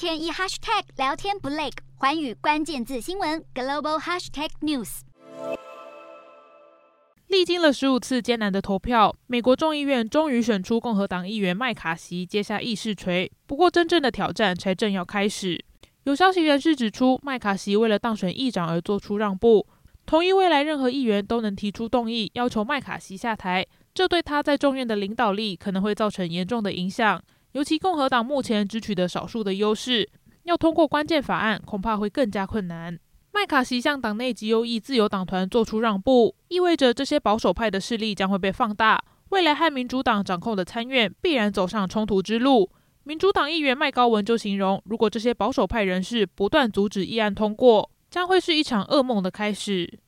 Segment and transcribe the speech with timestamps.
[0.00, 1.68] 天一 hashtag 聊天不累，
[1.98, 5.00] 寰宇关键字新闻 global hashtag news。
[7.26, 13.30] 历经了十五次艰难的投票，美国众议院终于选出共和党议员麦卡锡接下议事锤。
[13.46, 15.62] 不过，真正的挑战才正要开始。
[16.04, 19.66] 有消息人士指出，麦卡锡为了当选议长而做出让步，
[20.06, 23.66] 同意未来任何议员都能提出动议，要求麦卡锡下台。
[23.92, 27.22] 这对他在众院的领导力可能会造成严重的影响。
[27.52, 30.08] 尤其共和党目前只取得少数的优势，
[30.44, 32.98] 要通过关键法案，恐怕会更加困难。
[33.32, 39.02] 麦卡锡向党内极右翼自由党团做出让步，意味着这些保守派的势力将会被放大。
[39.28, 42.68] 未来和民主党掌控的参院必然走上冲突之路。
[43.04, 50.00] 民主党议员麦高文就形容，如果这些保守派人士不断阻止议案通过，将会是一场噩梦的开始。